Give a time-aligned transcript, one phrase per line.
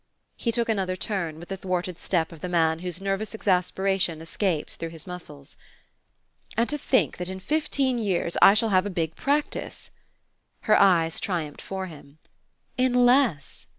[0.35, 4.75] He took another turn, with the thwarted step of the man whose nervous exasperation escapes
[4.75, 5.55] through his muscles.
[6.57, 9.91] "And to think that in fifteen years I shall have a big practice!"
[10.61, 12.17] Her eyes triumphed for him.
[12.79, 13.67] "In less!"